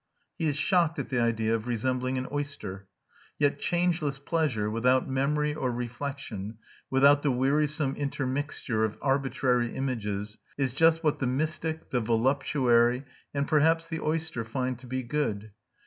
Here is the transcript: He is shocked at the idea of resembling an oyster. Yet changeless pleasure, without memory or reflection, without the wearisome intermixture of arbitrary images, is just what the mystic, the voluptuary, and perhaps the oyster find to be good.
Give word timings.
He 0.39 0.47
is 0.47 0.57
shocked 0.57 0.97
at 0.97 1.09
the 1.09 1.19
idea 1.19 1.53
of 1.53 1.67
resembling 1.67 2.17
an 2.17 2.25
oyster. 2.31 2.87
Yet 3.37 3.59
changeless 3.59 4.17
pleasure, 4.17 4.67
without 4.67 5.07
memory 5.07 5.53
or 5.53 5.71
reflection, 5.71 6.57
without 6.89 7.21
the 7.21 7.29
wearisome 7.29 7.95
intermixture 7.95 8.83
of 8.83 8.97
arbitrary 8.99 9.75
images, 9.75 10.39
is 10.57 10.73
just 10.73 11.03
what 11.03 11.19
the 11.19 11.27
mystic, 11.27 11.91
the 11.91 12.01
voluptuary, 12.01 13.05
and 13.31 13.47
perhaps 13.47 13.87
the 13.87 13.99
oyster 13.99 14.43
find 14.43 14.79
to 14.79 14.87
be 14.87 15.03
good. 15.03 15.51